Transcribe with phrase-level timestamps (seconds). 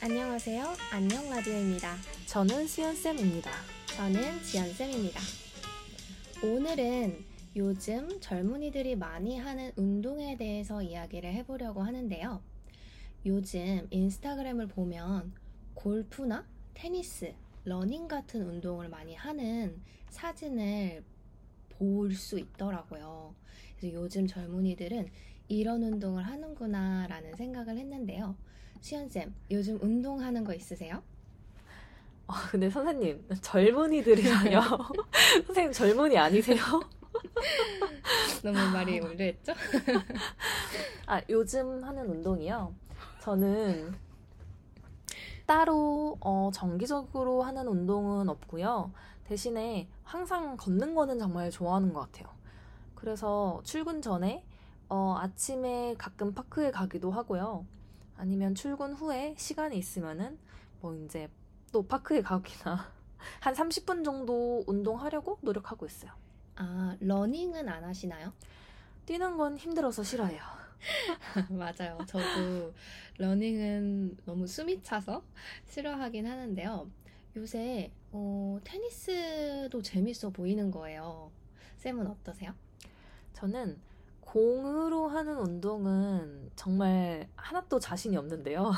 [0.00, 0.64] 안녕하세요.
[0.92, 1.96] 안녕 라디오입니다.
[2.26, 3.50] 저는 수연쌤입니다.
[3.96, 5.20] 저는 지연쌤입니다.
[6.44, 7.24] 오늘은
[7.56, 12.40] 요즘 젊은이들이 많이 하는 운동에 대해서 이야기를 해보려고 하는데요.
[13.26, 15.32] 요즘 인스타그램을 보면
[15.74, 17.34] 골프나 테니스,
[17.64, 19.80] 러닝 같은 운동을 많이 하는
[20.10, 21.02] 사진을
[21.70, 23.34] 볼 수 있더라고요.
[23.78, 25.08] 그래서 요즘 젊은이들은
[25.48, 28.36] 이런 운동을 하는구나 라는 생각을 했는데요.
[28.80, 31.02] 수연쌤, 요즘 운동하는 거 있으세요?
[32.26, 34.60] 아, 근데 선생님, 젊은이들이라뇨.
[35.46, 36.58] 선생님 젊은이 아니세요?
[38.42, 39.52] 너무 말이 올드했죠?
[41.06, 42.74] 아, 요즘 하는 운동이요?
[43.22, 43.94] 저는
[45.46, 48.92] 따로 어, 정기적으로 하는 운동은 없고요.
[49.24, 52.28] 대신에 항상 걷는 거는 정말 좋아하는 것 같아요.
[52.94, 54.44] 그래서 출근 전에
[54.90, 57.64] 어, 아침에 가끔 park에 가기도 하고요.
[58.18, 60.38] 아니면 출근 후에 시간이 있으면은
[60.80, 61.28] 뭐 이제
[61.72, 62.92] 또 park에 가기나
[63.40, 66.12] 한 30분 정도 운동하려고 노력하고 있어요.
[66.56, 68.32] 아, 러닝은 안 하시나요?
[69.06, 70.42] 뛰는 건 힘들어서 싫어해요.
[71.50, 71.98] 맞아요.
[72.06, 72.74] 저도
[73.18, 75.22] 러닝은 너무 숨이 차서
[75.66, 76.90] 싫어하긴 하는데요.
[77.36, 81.30] 요새 어, 테니스도 재밌어 보이는 거예요.
[81.76, 82.52] 쌤은 어떠세요?
[83.32, 83.78] 저는
[84.32, 88.70] 공으로 하는 운동은 정말 하나도 자신이 없는데요.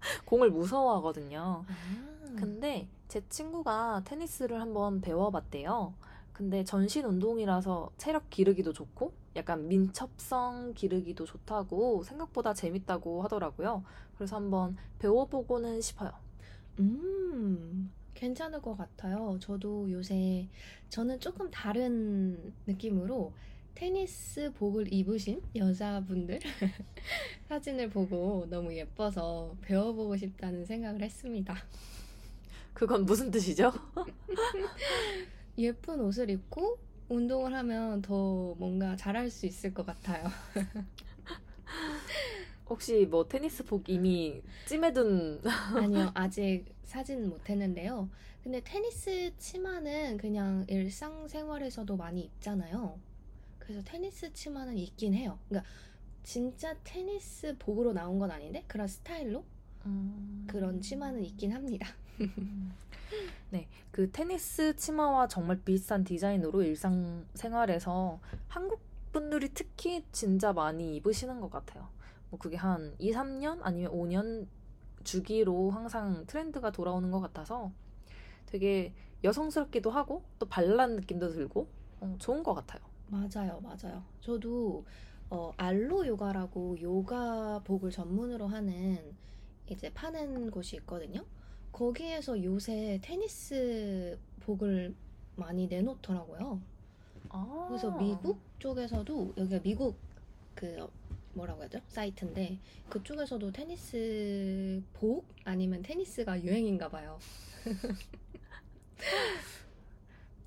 [0.26, 1.64] 공을 무서워하거든요.
[1.66, 5.94] 아, 근데 제 친구가 테니스를 한번 배워봤대요.
[6.34, 13.82] 근데 전신 운동이라서 체력 기르기도 좋고 약간 민첩성 기르기도 좋다고 생각보다 재밌다고 하더라고요.
[14.14, 16.12] 그래서 한번 배워보고는 싶어요.
[16.80, 19.38] 음, 괜찮을 것 같아요.
[19.40, 20.48] 저도 요새
[20.90, 23.32] 저는 조금 다른 느낌으로
[23.78, 26.40] 테니스 복을 입으신 여자분들
[27.48, 31.54] 사진을 보고 너무 예뻐서 배워보고 싶다는 생각을 했습니다.
[32.74, 33.72] 그건 무슨 뜻이죠?
[35.58, 36.76] 예쁜 옷을 입고
[37.08, 40.26] 운동을 하면 더 뭔가 잘할 수 있을 것 같아요.
[42.68, 45.40] 혹시 뭐 테니스 복 이미 찜해둔
[45.76, 48.10] 아니요, 아직 사진 못 했는데요.
[48.42, 52.98] 근데 테니스 치마는 그냥 일상생활에서도 많이 입잖아요.
[53.68, 55.38] 그래서 테니스 치마는 있긴 해요.
[55.46, 55.70] 그러니까
[56.22, 59.44] 진짜 테니스 복으로 나온 건 아닌데 그런 스타일로
[60.46, 61.86] 그런 치마는 있긴 합니다.
[63.50, 68.80] 네, 그 테니스 치마와 정말 비슷한 디자인으로 일상 생활에서 한국
[69.12, 71.90] 분들이 특히 진짜 많이 입으시는 것 같아요.
[72.30, 74.46] 뭐 그게 한 2, 3년 아니면 5년
[75.04, 77.70] 주기로 항상 트렌드가 돌아오는 것 같아서
[78.46, 81.68] 되게 여성스럽기도 하고 또 발랄한 느낌도 들고
[82.00, 82.88] 어, 좋은 것 같아요.
[83.08, 84.02] 맞아요, 맞아요.
[84.20, 84.84] 저도
[85.30, 89.14] 어, 알로 요가라고 요가복을 전문으로 하는
[89.68, 91.24] 이제 파는 곳이 있거든요.
[91.72, 94.94] 거기에서 요새 테니스 복을
[95.36, 96.60] 많이 내놓더라고요.
[97.28, 97.66] 아.
[97.68, 99.96] 그래서 미국 쪽에서도 여기가 미국
[100.54, 100.88] 그
[101.34, 101.80] 뭐라고 해야 죠?
[101.88, 102.58] 사이트인데
[102.88, 107.18] 그쪽에서도 테니스 복 아니면 테니스가 유행인가 봐요.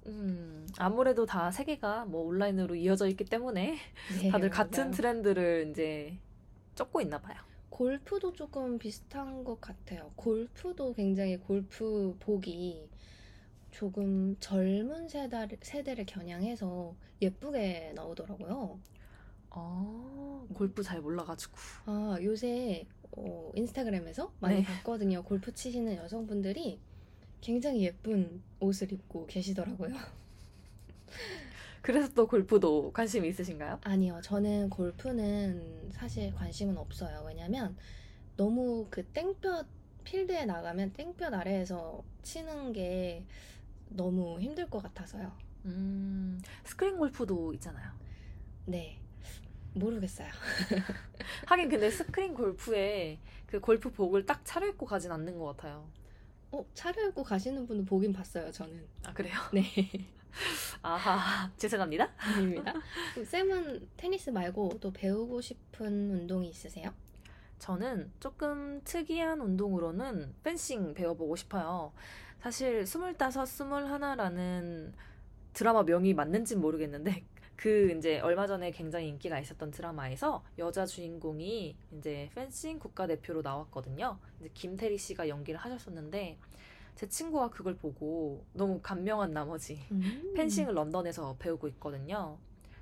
[0.08, 3.78] 음, 아무래도 다 세계가 뭐 온라인으로 이어져 있기 때문에
[4.22, 4.92] 네, 다들 같은 맞아요.
[4.96, 6.18] 트렌드를 이제
[6.76, 7.38] 쫓고 있나 봐요.
[7.70, 10.12] 골프도 조금 비슷한 것 같아요.
[10.16, 12.90] 골프도 굉장히 골프 복이
[13.72, 18.80] 조금 젊은 세대, 세대를 겨냥해서 예쁘게 나오더라고요.
[19.52, 21.54] 아, 골프 잘 몰라가지고.
[21.86, 24.64] 아, 요새 어, 인스타그램에서 많이 네.
[24.64, 25.24] 봤거든요.
[25.24, 26.80] 골프 치시는 여성분들이
[27.42, 29.96] 굉장히 예쁜 옷을 입고 계시더라고요.
[31.82, 33.80] 그래서 또 골프도 관심 있으신가요?
[33.84, 37.24] 아니요, 저는 골프는 사실 관심은 없어요.
[37.28, 37.76] 왜냐면
[38.38, 39.66] 너무 그 땡볕
[40.04, 43.26] 필드에 나가면 땡볕 아래에서 치는 게
[43.90, 45.32] 너무 힘들 것 같아서요.
[45.66, 47.92] 음, 스크린 골프도 있잖아요.
[48.66, 49.00] 네,
[49.74, 50.30] 모르겠어요.
[51.48, 55.88] 하긴 근데 스크린 골프에 그 골프복을 딱 차려입고 가진 않는 것 같아요.
[56.52, 58.86] 어, 차려입고 가시는 분은 보긴 봤어요, 저는.
[59.06, 59.36] 아, 그래요?
[59.54, 59.64] 네,
[60.82, 62.10] 아하, 죄송합니다.
[62.18, 62.74] 아닙니다.
[63.24, 66.94] 쌤은 테니스 말고 또 배우고 싶은 운동이 있으세요?
[67.60, 71.94] 저는 조금 특이한 운동으로는 펜싱 배워보고 싶어요.
[72.42, 74.94] 사실 스물다섯, 스물하나라는
[75.54, 77.24] 드라마 명이 맞는지 모르겠는데
[77.62, 84.18] 그 이제 얼마 전에 굉장히 인기가 있었던 드라마에서 여자 주인공이 이제 펜싱 국가대표로 나왔거든요.
[84.40, 86.40] 이제 김태리 씨가 연기를 하셨었는데
[86.96, 90.34] 제 친구가 그걸 보고 너무 감명한 나머지 음.
[90.36, 92.40] 펜싱을 런던에서 배우고 있거든요.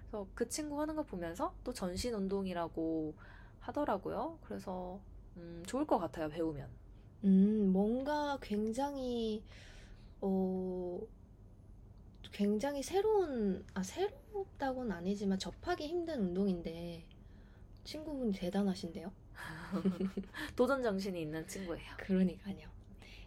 [0.10, 3.14] 그래서 그 친구 하는 거 보면서 또 전신 운동이라고
[3.60, 4.40] 하더라고요.
[4.46, 5.02] 그래서
[5.36, 6.70] 음, 좋을 것 같아요 배우면.
[7.26, 9.44] 음, 뭔가 굉장히,
[10.22, 11.02] 어,
[12.31, 17.04] 굉장히 새로운, 아, 새롭다고는 아니지만 접하기 힘든 운동인데,
[17.84, 19.12] 친구분이 대단하신데요?
[20.56, 21.86] 도전 정신이 있는 친구예요.
[21.98, 22.68] 그러니까요.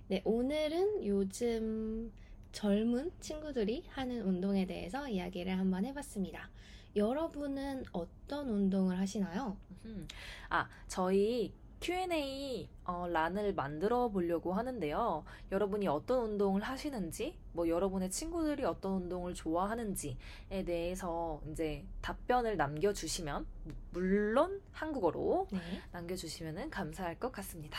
[0.08, 2.12] 네, 오늘은 요즘
[2.52, 6.50] 젊은 친구들이 하는 운동에 대해서 이야기를 한번 해봤습니다.
[6.94, 9.56] 여러분은 어떤 운동을 하시나요?
[9.86, 10.06] 음.
[10.50, 15.24] 아, 저희 Q&A 어, 란을 만들어 보려고 하는데요.
[15.50, 23.46] 여러분이 어떤 운동을 하시는지, 뭐 여러분의 친구들이 어떤 운동을 좋아하는지에 대해서 이제 답변을 남겨주시면,
[23.90, 25.58] 물론 한국어로 네.
[25.92, 27.78] 남겨주시면 감사할 것 같습니다.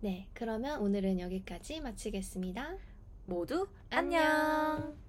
[0.00, 2.76] 네, 그러면 오늘은 여기까지 마치겠습니다.
[3.26, 4.22] 모두 안녕.
[4.22, 5.05] 안녕.